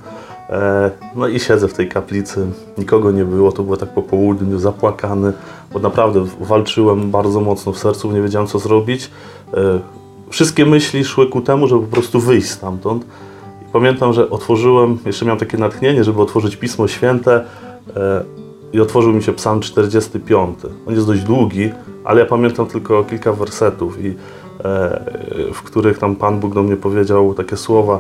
E, 0.50 0.92
no 1.16 1.28
i 1.28 1.40
siedzę 1.40 1.68
w 1.68 1.74
tej 1.74 1.90
kaplicy, 1.90 2.48
nikogo 2.78 3.12
nie 3.12 3.26
było, 3.26 3.52
to 3.52 3.64
było 3.64 3.78
tak 3.78 3.90
po 3.90 4.02
południu, 4.02 4.60
zapłakany, 4.60 5.34
bo 5.74 5.80
naprawdę 5.80 6.26
walczyłem 6.40 7.12
bardzo 7.12 7.42
mocno 7.42 7.72
w 7.72 7.78
sercu, 7.78 8.12
nie 8.12 8.22
wiedziałem 8.22 8.48
co 8.48 8.60
zrobić. 8.60 9.12
E, 9.54 9.80
wszystkie 10.30 10.66
myśli 10.66 11.06
szły 11.06 11.30
ku 11.30 11.42
temu, 11.42 11.68
żeby 11.68 11.82
po 11.82 11.92
prostu 11.92 12.20
wyjść 12.20 12.50
stamtąd. 12.50 13.06
I 13.62 13.72
pamiętam, 13.74 14.14
że 14.14 14.30
otworzyłem, 14.30 14.98
jeszcze 15.06 15.26
miałem 15.26 15.40
takie 15.40 15.58
natchnienie, 15.58 16.04
żeby 16.04 16.22
otworzyć 16.22 16.56
Pismo 16.56 16.88
Święte 16.88 17.44
e, 17.96 18.24
i 18.74 18.80
otworzył 18.80 19.14
mi 19.14 19.24
się 19.24 19.34
psalm 19.34 19.62
45. 19.62 20.60
On 20.88 20.94
jest 20.94 21.08
dość 21.08 21.22
długi, 21.22 21.70
ale 22.04 22.20
ja 22.20 22.26
pamiętam 22.26 22.66
tylko 22.66 23.04
kilka 23.04 23.34
wersetów, 23.34 24.06
i, 24.06 24.16
w 25.54 25.62
których 25.66 25.98
tam 25.98 26.16
Pan 26.16 26.40
Bóg 26.40 26.54
do 26.54 26.64
mnie 26.64 26.78
powiedział 26.78 27.34
takie 27.34 27.58
słowa 27.58 28.00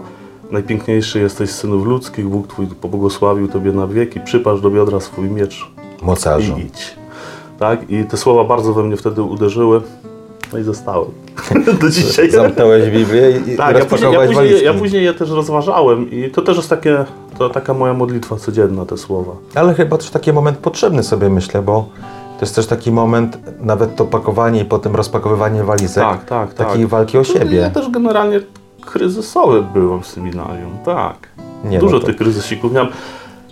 Najpiękniejszy 0.51 1.19
jesteś 1.19 1.50
z 1.50 1.55
synów 1.55 1.86
ludzkich, 1.86 2.27
Bóg 2.27 2.48
Twój 2.48 2.67
pobłogosławił 2.67 3.48
Tobie 3.48 3.72
na 3.72 3.88
wieki, 3.88 4.19
przypasz 4.19 4.62
do 4.62 4.69
biodra 4.69 5.00
swój 5.00 5.29
miecz 5.29 5.72
Mocarzu. 6.01 6.57
i 6.57 6.62
idź. 6.62 6.95
Tak? 7.60 7.89
I 7.89 8.03
te 8.03 8.17
słowa 8.17 8.43
bardzo 8.43 8.74
we 8.74 8.84
mnie 8.84 8.98
wtedy 8.98 9.22
uderzyły, 9.22 9.81
no 10.53 10.60
i 10.60 10.63
zostałem. 10.63 11.12
do 11.81 11.89
dzisiaj. 11.89 12.31
Zamknąłeś 12.31 12.91
Biblię 12.91 13.31
i, 13.48 13.57
Tak, 13.57 13.77
ja 13.77 13.86
później, 13.86 14.13
ja, 14.13 14.27
później, 14.27 14.63
ja 14.63 14.74
później 14.74 15.03
je 15.03 15.13
też 15.13 15.29
rozważałem 15.29 16.12
i 16.12 16.29
to 16.29 16.41
też 16.41 16.57
jest 16.57 16.69
takie, 16.69 17.05
to 17.38 17.50
taka 17.50 17.74
moja 17.74 17.93
modlitwa 17.93 18.36
codzienna, 18.36 18.86
te 18.86 18.98
słowa. 18.98 19.31
Ale 19.55 19.74
chyba 19.74 19.98
też 19.98 20.10
taki 20.10 20.34
moment 20.34 20.57
potrzebny 20.57 21.03
sobie 21.03 21.29
myślę, 21.29 21.62
bo 21.62 21.89
to 22.39 22.45
jest 22.45 22.55
też 22.55 22.67
taki 22.67 22.91
moment, 22.91 23.37
nawet 23.61 23.95
to 23.95 24.05
pakowanie 24.05 24.61
i 24.61 24.65
potem 24.65 24.95
rozpakowywanie 24.95 25.63
walizek, 25.63 26.03
Tak, 26.03 26.25
tak, 26.25 26.53
tak. 26.53 26.67
takiej 26.67 26.87
walki 26.87 27.17
o 27.17 27.21
Ja 27.21 27.25
siebie. 27.25 27.71
też 27.73 27.89
generalnie 27.89 28.39
kryzysowy 28.85 29.63
byłem 29.73 30.01
w 30.01 30.07
seminarium, 30.07 30.71
tak. 30.85 31.15
Nie, 31.69 31.79
Dużo 31.79 31.93
no 31.95 31.99
to- 31.99 32.05
tych 32.05 32.15
kryzysików 32.15 32.71
miałem. 32.73 32.89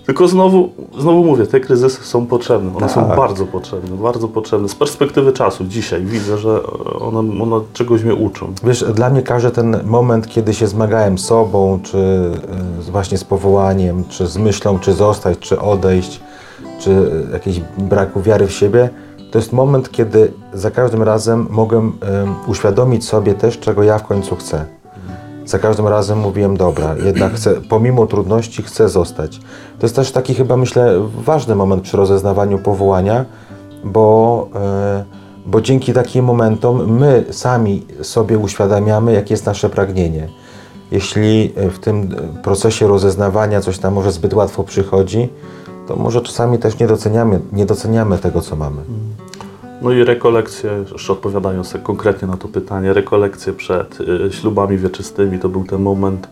Tylko 0.05 0.27
znowu, 0.27 0.69
znowu 0.99 1.23
mówię, 1.23 1.47
te 1.47 1.59
kryzysy 1.59 2.03
są 2.03 2.25
potrzebne. 2.25 2.77
One 2.77 2.89
są 2.89 3.05
Tak. 3.07 3.17
bardzo 3.17 3.45
potrzebne, 3.45 3.97
bardzo 3.97 4.27
potrzebne. 4.27 4.69
Z 4.69 4.75
perspektywy 4.75 5.31
czasu 5.31 5.63
dzisiaj 5.65 6.01
widzę, 6.01 6.37
że 6.37 6.63
one, 6.99 7.19
one 7.43 7.59
czegoś 7.73 8.03
mnie 8.03 8.15
uczą. 8.15 8.53
Wiesz, 8.63 8.83
dla 8.93 9.09
mnie 9.09 9.21
każdy 9.21 9.51
ten 9.51 9.79
moment, 9.85 10.27
kiedy 10.27 10.53
się 10.53 10.67
zmagałem 10.67 11.17
z 11.17 11.25
sobą, 11.25 11.79
czy 11.83 11.97
y, 12.87 12.91
właśnie 12.91 13.17
z 13.17 13.23
powołaniem, 13.23 14.03
czy 14.09 14.27
z 14.27 14.37
myślą, 14.37 14.79
czy 14.79 14.93
zostać, 14.93 15.39
czy 15.39 15.59
odejść, 15.59 16.19
czy 16.83 17.11
jakiegoś 17.33 17.61
braku 17.77 18.21
wiary 18.21 18.47
w 18.47 18.51
siebie, 18.51 18.89
to 19.31 19.39
jest 19.39 19.53
moment, 19.53 19.91
kiedy 19.91 20.31
za 20.53 20.71
każdym 20.71 21.03
razem 21.03 21.47
mogłem 21.49 21.85
ym, 21.85 22.35
uświadomić 22.47 23.05
sobie 23.05 23.33
też, 23.33 23.59
czego 23.59 23.83
ja 23.83 23.97
w 23.97 24.03
końcu 24.03 24.35
chcę. 24.35 24.65
Za 25.45 25.59
każdym 25.59 25.87
razem 25.87 26.19
mówiłem, 26.19 26.57
dobra, 26.57 26.95
jednak 27.05 27.33
chcę, 27.33 27.53
pomimo 27.69 28.07
trudności 28.07 28.63
chcę 28.63 28.89
zostać. 28.89 29.39
To 29.79 29.85
jest 29.85 29.95
też 29.95 30.11
taki 30.11 30.33
chyba, 30.33 30.57
myślę, 30.57 31.09
ważny 31.25 31.55
moment 31.55 31.83
przy 31.83 31.97
rozeznawaniu 31.97 32.59
powołania, 32.59 33.25
bo, 33.83 34.47
e, 34.55 35.03
bo 35.45 35.61
dzięki 35.61 35.93
takim 35.93 36.25
momentom 36.25 36.97
my 36.97 37.25
sami 37.31 37.85
sobie 38.01 38.37
uświadamiamy, 38.37 39.13
jakie 39.13 39.33
jest 39.33 39.45
nasze 39.45 39.69
pragnienie. 39.69 40.27
Jeśli 40.91 41.53
w 41.55 41.79
tym 41.79 42.15
procesie 42.43 42.87
rozeznawania 42.87 43.61
coś 43.61 43.81
nam 43.81 43.93
może 43.93 44.11
zbyt 44.11 44.33
łatwo 44.33 44.63
przychodzi, 44.63 45.29
to 45.87 45.95
może 45.95 46.21
czasami 46.21 46.59
też 46.59 46.79
nie 46.79 46.87
doceniamy, 46.87 47.39
nie 47.51 47.65
doceniamy 47.65 48.17
tego, 48.17 48.41
co 48.41 48.55
mamy. 48.55 48.81
No 49.81 49.91
i 49.91 50.03
rekolekcje, 50.03 50.71
jeszcze 50.91 51.13
odpowiadając 51.13 51.73
konkretnie 51.83 52.27
na 52.27 52.37
to 52.37 52.47
pytanie, 52.47 52.93
rekolekcje 52.93 53.53
przed 53.53 54.01
y, 54.01 54.31
ślubami 54.31 54.77
wieczystymi 54.77 55.39
to 55.39 55.49
był 55.49 55.63
ten 55.63 55.81
moment. 55.81 56.27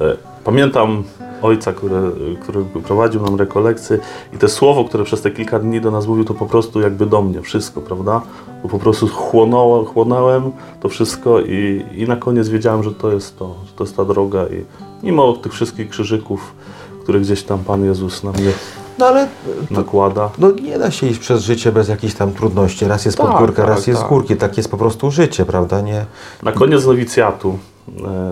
E, 0.00 0.16
pamiętam 0.44 1.04
ojca, 1.42 1.72
który, 1.72 2.12
który 2.42 2.64
prowadził 2.64 3.22
nam 3.22 3.36
rekolekcje 3.36 3.98
i 4.32 4.38
te 4.38 4.48
słowo, 4.48 4.84
które 4.84 5.04
przez 5.04 5.22
te 5.22 5.30
kilka 5.30 5.58
dni 5.58 5.80
do 5.80 5.90
nas 5.90 6.06
mówił, 6.06 6.24
to 6.24 6.34
po 6.34 6.46
prostu 6.46 6.80
jakby 6.80 7.06
do 7.06 7.22
mnie 7.22 7.42
wszystko, 7.42 7.80
prawda? 7.80 8.22
Bo 8.62 8.68
po 8.68 8.78
prostu 8.78 9.08
chłonąłem, 9.08 9.84
chłonąłem 9.84 10.52
to 10.80 10.88
wszystko 10.88 11.40
i, 11.40 11.84
i 11.96 12.08
na 12.08 12.16
koniec 12.16 12.48
wiedziałem, 12.48 12.82
że 12.82 12.92
to 12.92 13.12
jest 13.12 13.38
to, 13.38 13.54
że 13.66 13.72
to 13.76 13.84
jest 13.84 13.96
ta 13.96 14.04
droga 14.04 14.46
i 14.46 14.64
mimo 15.06 15.32
tych 15.32 15.52
wszystkich 15.52 15.88
krzyżyków, 15.88 16.54
które 17.02 17.20
gdzieś 17.20 17.42
tam 17.42 17.58
Pan 17.58 17.84
Jezus 17.84 18.24
na 18.24 18.32
mnie 18.32 18.52
No 18.98 19.06
ale 19.06 19.28
nakłada. 19.70 20.30
no, 20.38 20.50
nie 20.50 20.78
da 20.78 20.90
się 20.90 21.06
iść 21.06 21.18
przez 21.18 21.42
życie 21.42 21.72
bez 21.72 21.88
jakichś 21.88 22.14
tam 22.14 22.32
trudności. 22.32 22.84
Raz 22.84 23.04
jest 23.04 23.16
pod 23.16 23.26
Tak, 23.26 23.38
górkę, 23.38 23.56
tak, 23.56 23.66
raz 23.68 23.86
jest 23.86 23.98
z 23.98 24.02
tak. 24.02 24.08
górki. 24.10 24.36
Tak 24.36 24.56
jest 24.56 24.70
po 24.70 24.76
prostu 24.76 25.10
życie, 25.10 25.44
prawda? 25.44 25.80
Nie, 25.80 26.04
Na 26.42 26.52
koniec 26.52 26.86
nowicjatu 26.86 27.58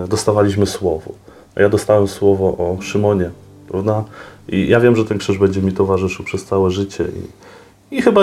e, 0.03 0.07
dostawaliśmy 0.07 0.65
słowo. 0.65 1.11
Ja 1.55 1.69
dostałem 1.69 2.07
słowo 2.07 2.45
o 2.45 2.77
Szymonie, 2.81 3.29
prawda? 3.69 4.03
I 4.49 4.67
ja 4.67 4.79
wiem, 4.79 4.95
że 4.95 5.05
ten 5.05 5.17
krzyż 5.17 5.37
będzie 5.37 5.61
mi 5.61 5.71
towarzyszył 5.71 6.25
przez 6.25 6.45
całe 6.45 6.71
życie. 6.71 7.05
I, 7.91 7.95
i 7.97 8.01
chyba, 8.01 8.21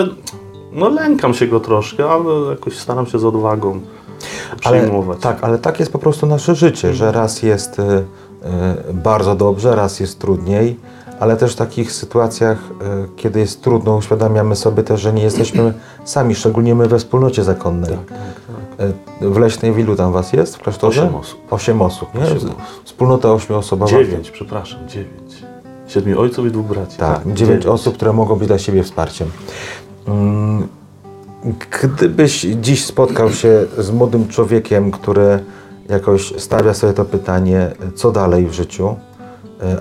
no 0.73 0.89
lękam 0.89 1.35
się 1.35 1.47
go 1.47 1.61
troszkę, 1.61 2.11
ale 2.11 2.51
jakoś 2.51 2.79
staram 2.79 3.07
się 3.07 3.19
z 3.19 3.25
odwagą 3.25 3.81
ale, 4.65 4.79
przyjmować. 4.79 5.19
tak, 5.21 5.39
ale 5.45 5.59
tak 5.59 5.81
jest 5.81 5.93
po 5.93 5.99
prostu 5.99 6.27
nasze 6.27 6.55
życie, 6.55 6.95
że 6.95 7.13
raz 7.13 7.43
jest 7.43 7.79
y, 7.79 8.05
bardzo 8.95 9.35
dobrze, 9.35 9.77
raz 9.77 10.01
jest 10.01 10.19
trudniej, 10.19 10.77
ale 11.21 11.37
też 11.37 11.53
w 11.53 11.57
takich 11.57 11.93
sytuacjach, 11.93 12.59
y, 12.59 13.09
kiedy 13.17 13.41
jest 13.41 13.63
trudno, 13.63 13.97
uświadamiamy 13.97 14.57
sobie 14.57 14.83
też, 14.83 15.01
że 15.01 15.13
nie 15.13 15.23
jesteśmy 15.23 15.75
sami, 16.05 16.35
szczególnie 16.35 16.75
my 16.75 16.89
we 16.89 16.99
wspólnocie 16.99 17.45
zakonnej. 17.45 17.91
Tak, 17.91 18.07
tak, 18.09 18.19
tak. 18.79 18.87
Y, 19.23 19.31
W 19.31 19.39
Leśnej 19.39 19.73
Wilu 19.73 19.97
tam 19.97 20.13
was 20.13 20.33
jest 20.33 20.57
w 20.57 20.59
klasztorze? 20.59 21.03
Osiem 21.03 21.15
osób. 21.15 21.41
Osiem 21.53 21.83
osób, 21.83 22.15
nie? 22.15 22.21
Osiem 22.21 22.37
osób. 22.37 22.55
Wspólnota 22.85 23.33
ośmioosobowa. 23.33 23.91
Dziewięć, 23.91 24.31
przepraszam, 24.31 24.89
dziewięć. 24.89 25.45
Siedmiu 25.89 26.21
ojców 26.21 26.47
i 26.47 26.51
dwóch 26.51 26.67
braci. 26.67 26.97
Tak, 26.97 27.33
dziewięć 27.35 27.67
osób, 27.67 27.95
które 27.97 28.13
mogą 28.13 28.37
być 28.37 28.49
dla 28.49 28.59
siebie 28.59 28.83
wsparciem. 28.83 29.29
Mm, 30.09 30.69
Gdybyś 31.83 32.41
dziś 32.61 32.85
spotkał 32.85 33.31
się 33.31 33.67
z 33.79 33.91
młodym 33.91 34.29
człowiekiem, 34.29 34.91
który 34.91 35.45
jakoś 35.89 36.35
stawia 36.39 36.75
sobie 36.75 36.93
to 36.93 37.05
pytanie, 37.05 37.71
co 37.95 38.13
dalej 38.13 38.47
w 38.47 38.53
życiu, 38.53 38.97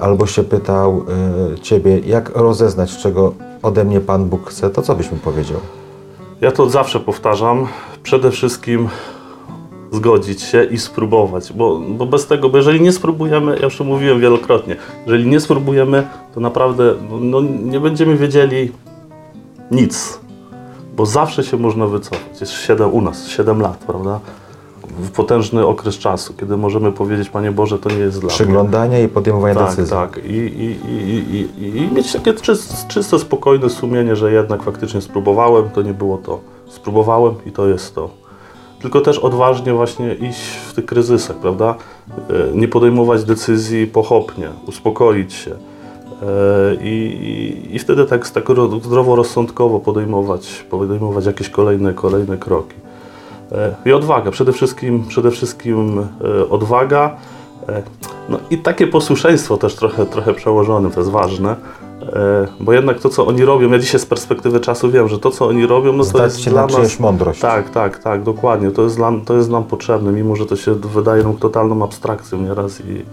albo 0.01 0.27
się 0.27 0.43
pytał 0.43 1.05
y, 1.55 1.59
Ciebie, 1.59 1.99
jak 1.99 2.29
rozeznać, 2.35 2.97
czego 2.97 3.33
ode 3.63 3.83
mnie 3.83 4.01
Pan 4.01 4.25
Bóg 4.25 4.49
chce, 4.49 4.69
to 4.69 4.81
co 4.81 4.95
byś 4.95 5.11
mu 5.11 5.17
powiedział? 5.17 5.59
Ja 6.41 6.51
to 6.51 6.69
zawsze 6.69 6.99
powtarzam. 6.99 7.67
Przede 8.03 8.31
wszystkim 8.31 8.89
zgodzić 9.91 10.41
się 10.41 10.63
i 10.63 10.77
spróbować, 10.77 11.53
bo, 11.53 11.79
bo 11.79 12.05
bez 12.05 12.27
tego, 12.27 12.49
bo 12.49 12.57
jeżeli 12.57 12.81
nie 12.81 12.91
spróbujemy, 12.91 13.55
ja 13.55 13.65
już 13.65 13.77
to 13.77 13.83
mówiłem 13.83 14.19
wielokrotnie, 14.19 14.75
jeżeli 15.05 15.27
nie 15.27 15.39
spróbujemy, 15.39 16.07
to 16.33 16.39
naprawdę 16.39 16.93
no, 17.21 17.41
nie 17.41 17.79
będziemy 17.79 18.15
wiedzieli 18.15 18.71
nic, 19.71 20.19
bo 20.95 21.05
zawsze 21.05 21.43
się 21.43 21.57
można 21.57 21.87
wycofać. 21.87 22.41
Jest 22.41 22.53
7 22.53 22.93
u 22.93 23.01
nas, 23.01 23.27
7 23.27 23.61
lat, 23.61 23.77
prawda? 23.77 24.19
W 24.97 25.11
potężny 25.11 25.65
okres 25.67 25.97
czasu, 25.97 26.33
kiedy 26.39 26.57
możemy 26.57 26.91
powiedzieć, 26.91 27.29
Panie 27.29 27.51
Boże, 27.51 27.79
to 27.79 27.89
nie 27.89 27.95
jest 27.97 28.19
dla 28.19 28.27
mnie. 28.27 28.33
Przyglądania 28.35 28.99
i 28.99 29.07
podejmowania 29.07 29.55
Tak, 29.55 29.69
decyzji. 29.69 29.91
tak. 29.91 30.19
I, 30.25 30.29
i, 30.29 30.77
i, 30.91 31.35
i, 31.63 31.77
i, 31.77 31.91
mieć 31.93 32.13
takie 32.13 32.33
czyste, 32.33 32.75
czyste, 32.87 33.19
spokojne 33.19 33.69
sumienie, 33.69 34.15
że 34.15 34.31
jednak 34.31 34.63
faktycznie 34.63 35.01
spróbowałem, 35.01 35.69
to 35.69 35.81
nie 35.81 35.93
było 35.93 36.17
to. 36.17 36.39
Spróbowałem 36.69 37.33
i 37.45 37.51
to 37.51 37.67
jest 37.67 37.95
to. 37.95 38.09
Tylko 38.81 39.01
też 39.01 39.19
odważnie 39.19 39.73
właśnie 39.73 40.13
iść 40.15 40.39
w 40.67 40.73
tych 40.73 40.85
kryzysach, 40.85 41.35
prawda? 41.37 41.75
E, 42.29 42.57
Nie 42.57 42.67
podejmować 42.67 43.23
decyzji 43.23 43.87
pochopnie, 43.87 44.49
uspokoić 44.67 45.33
się. 45.33 45.51
E, 45.51 45.55
I, 46.83 46.87
i, 47.69 47.75
i 47.75 47.79
wtedy 47.79 48.05
tak, 48.05 48.29
tak 48.29 48.49
ro- 48.49 48.79
zdroworozsądkowo 48.83 49.79
podejmować, 49.79 50.65
podejmować 50.69 51.25
jakieś 51.25 51.49
kolejne, 51.49 51.93
kolejne 51.93 52.37
kroki. 52.37 52.75
E, 53.51 53.75
I 53.85 53.93
odwaga, 53.93 54.31
przede 54.31 54.51
wszystkim, 54.53 55.03
przede 55.07 55.31
wszystkim 55.31 55.99
e, 55.99 56.49
odwaga. 56.49 57.15
E, 57.69 57.83
No 58.29 58.39
i 58.49 58.57
takie 58.57 58.87
posłuszeństwo 58.87 59.57
też 59.57 59.75
trochę, 59.75 60.05
trochę 60.05 60.33
przełożone, 60.33 60.91
to 60.91 60.99
jest 60.99 61.11
ważne. 61.11 61.55
Bo 62.59 62.73
jednak 62.73 62.99
to, 62.99 63.09
co 63.09 63.27
oni 63.27 63.45
robią, 63.45 63.71
ja 63.71 63.79
dzisiaj 63.79 63.99
z 63.99 64.05
perspektywy 64.05 64.59
czasu 64.59 64.91
wiem, 64.91 65.07
że 65.07 65.19
to, 65.19 65.31
co 65.31 65.47
oni 65.47 65.65
robią, 65.65 65.93
no 65.93 66.03
to 66.03 66.09
Zdać 66.09 66.23
jest 66.23 66.41
się 66.41 66.51
dla 66.51 66.65
na 66.65 66.77
nas... 66.77 66.99
mądrość. 66.99 67.39
Tak, 67.39 67.69
tak, 67.69 68.03
tak, 68.03 68.23
dokładnie. 68.23 68.71
To 68.71 68.83
jest, 68.83 68.95
dla, 68.95 69.11
to 69.25 69.35
jest 69.35 69.49
nam 69.49 69.63
potrzebne, 69.63 70.11
mimo 70.11 70.35
że 70.35 70.45
to 70.45 70.55
się 70.55 70.73
wydaje 70.73 71.23
nam 71.23 71.37
totalną 71.37 71.83
abstrakcją 71.83 72.41
nieraz 72.41 72.81
i, 72.81 73.05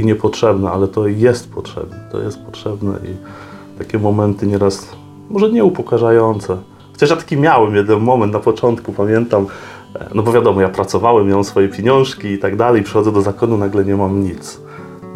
i 0.00 0.04
niepotrzebne, 0.04 0.70
ale 0.70 0.88
to 0.88 1.06
jest 1.06 1.52
potrzebne. 1.52 2.08
To 2.12 2.20
jest 2.20 2.38
potrzebne 2.42 2.92
i 2.92 3.16
takie 3.78 3.98
momenty 3.98 4.46
nieraz, 4.46 4.88
może 5.30 5.50
nie 5.50 5.64
upokarzające. 5.64 6.56
Chociaż 6.96 7.10
ja 7.10 7.16
taki 7.16 7.36
miałem 7.36 7.76
jeden 7.76 8.00
moment 8.00 8.32
na 8.32 8.40
początku, 8.40 8.92
pamiętam, 8.92 9.46
e, 9.96 10.06
no 10.14 10.22
bo 10.22 10.32
wiadomo, 10.32 10.60
ja 10.60 10.68
pracowałem, 10.68 11.28
miałem 11.28 11.44
swoje 11.44 11.68
pieniążki 11.68 12.28
i 12.28 12.38
tak 12.38 12.56
dalej, 12.56 12.82
przychodzę 12.82 13.12
do 13.12 13.22
zakonu, 13.22 13.56
nagle 13.56 13.84
nie 13.84 13.96
mam 13.96 14.22
nic. 14.22 14.60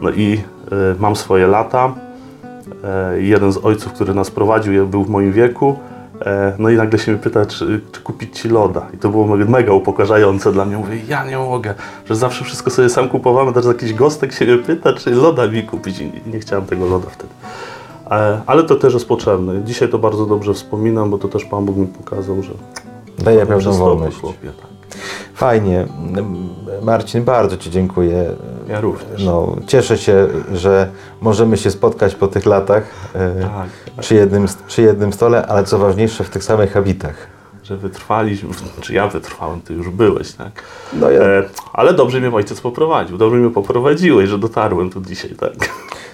No 0.02 0.10
i 0.10 0.40
e, 0.72 0.94
mam 0.98 1.16
swoje 1.16 1.46
lata, 1.46 1.94
E, 2.84 3.22
jeden 3.22 3.52
z 3.52 3.64
ojców, 3.64 3.92
który 3.92 4.14
nas 4.14 4.30
prowadził, 4.30 4.86
był 4.86 5.04
w 5.04 5.08
moim 5.08 5.32
wieku. 5.32 5.78
No 6.58 6.70
i 6.70 6.76
nagle 6.76 6.98
się 6.98 7.12
mnie 7.12 7.20
pyta, 7.20 7.46
czy, 7.46 7.80
czy 7.92 8.00
kupić 8.00 8.38
ci 8.38 8.48
loda. 8.48 8.86
I 8.94 8.98
to 8.98 9.08
było 9.08 9.26
mega, 9.26 9.50
mega 9.50 9.72
upokarzające 9.72 10.52
dla 10.52 10.64
mnie. 10.64 10.76
Mówię, 10.76 10.96
ja 11.08 11.24
nie 11.24 11.38
mogę, 11.38 11.74
że 12.08 12.16
zawsze 12.16 12.44
wszystko 12.44 12.70
sobie 12.70 12.88
sam 12.88 13.08
kupowałem, 13.08 13.54
teraz 13.54 13.66
jakiś 13.66 13.94
gostek 13.94 14.32
się 14.32 14.44
mnie 14.44 14.58
pyta, 14.58 14.92
czy 14.92 15.10
loda 15.10 15.46
mi 15.46 15.62
kupić. 15.62 16.00
I 16.00 16.12
nie 16.26 16.40
chciałem 16.40 16.66
tego 16.66 16.86
loda 16.86 17.08
wtedy. 17.10 17.32
E, 18.10 18.40
Ale 18.46 18.62
to 18.62 18.76
też 18.76 18.94
jest 18.94 19.08
potrzebne. 19.08 19.64
Dzisiaj 19.64 19.88
to 19.88 19.98
bardzo 19.98 20.26
dobrze 20.26 20.54
wspominam, 20.54 21.10
bo 21.10 21.18
to 21.18 21.28
też 21.28 21.44
Pan 21.44 21.64
Bóg 21.64 21.76
mi 21.76 21.86
pokazał, 21.86 22.42
że 22.42 22.52
Daje 23.18 23.46
pewną 23.46 23.72
wolność. 23.72 24.20
chłopie, 24.20 24.50
tak. 24.60 24.70
Fajnie. 25.34 25.86
Marcin, 26.82 27.24
bardzo 27.24 27.56
Ci 27.56 27.70
dziękuję. 27.70 28.30
Ja 28.68 28.80
również. 28.80 29.24
No, 29.24 29.56
cieszę 29.66 29.98
się, 29.98 30.26
że 30.54 30.90
możemy 31.20 31.56
się 31.56 31.70
spotkać 31.70 32.14
po 32.14 32.28
tych 32.28 32.46
latach 32.46 32.84
e, 33.14 33.34
Tak, 33.42 33.68
przy, 34.00 34.14
jednym, 34.14 34.46
przy 34.66 34.82
jednym 34.82 35.12
stole, 35.12 35.46
ale 35.46 35.64
co 35.64 35.78
ważniejsze, 35.78 36.24
w 36.24 36.30
tych 36.30 36.44
samych 36.44 36.72
habitach. 36.72 37.14
że 37.62 37.76
wytrwaliśmy, 37.76 38.48
czy 38.80 38.94
ja 38.94 39.08
wytrwałem, 39.08 39.60
ty 39.60 39.74
już 39.74 39.88
byłeś, 39.88 40.32
tak? 40.32 40.62
No 40.92 41.10
ja 41.10 41.20
E, 41.22 41.42
ale 41.72 41.94
dobrze 41.94 42.20
mnie 42.20 42.30
ojciec 42.36 42.60
poprowadził, 42.60 43.18
dobrze 43.18 43.36
mnie 43.36 43.50
poprowadziłeś, 43.50 44.28
że 44.28 44.38
dotarłem 44.38 44.90
tu 44.90 45.00
dzisiaj, 45.00 45.30
tak? 45.30 45.52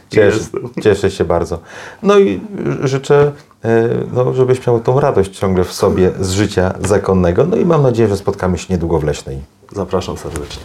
Cieszę, 0.08 0.38
cieszę 0.82 1.10
się 1.10 1.24
bardzo. 1.24 1.58
No 2.02 2.18
i 2.18 2.40
życzę, 2.82 3.32
e, 3.64 3.88
no, 4.12 4.34
żebyś 4.34 4.66
miał 4.66 4.80
tą 4.80 5.00
radość 5.00 5.38
ciągle 5.38 5.64
w 5.64 5.72
sobie 5.72 6.10
z 6.20 6.30
życia 6.30 6.74
zakonnego. 6.84 7.46
No 7.46 7.56
i 7.56 7.64
mam 7.64 7.82
nadzieję, 7.82 8.08
że 8.08 8.16
spotkamy 8.16 8.58
się 8.58 8.66
niedługo 8.74 8.98
w 8.98 9.04
Leśnej. 9.04 9.38
Zapraszam 9.72 10.16
serdecznie. 10.16 10.62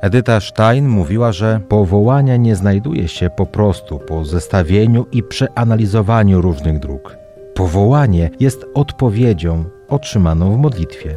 Edyta 0.00 0.40
Stein 0.40 0.88
mówiła, 0.88 1.32
że 1.32 1.60
powołania 1.68 2.36
nie 2.36 2.56
znajduje 2.56 3.08
się 3.08 3.30
po 3.30 3.46
prostu 3.46 3.98
po 3.98 4.24
zestawieniu 4.24 5.06
i 5.12 5.22
przeanalizowaniu 5.22 6.40
różnych 6.40 6.78
dróg. 6.78 7.16
Powołanie 7.54 8.30
jest 8.40 8.66
odpowiedzią 8.74 9.64
otrzymaną 9.88 10.56
w 10.56 10.58
modlitwie. 10.58 11.14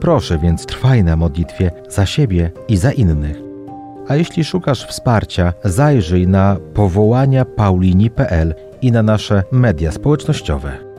Proszę 0.00 0.38
więc 0.38 0.66
trwaj 0.66 1.04
na 1.04 1.16
modlitwie 1.16 1.70
za 1.88 2.06
siebie 2.06 2.50
i 2.68 2.76
za 2.76 2.92
innych. 2.92 3.49
A 4.10 4.16
jeśli 4.16 4.44
szukasz 4.44 4.86
wsparcia, 4.86 5.52
zajrzyj 5.64 6.26
na 6.26 6.56
powołania 6.74 7.44
paulini.pl 7.44 8.54
i 8.82 8.92
na 8.92 9.02
nasze 9.02 9.42
media 9.52 9.92
społecznościowe. 9.92 10.89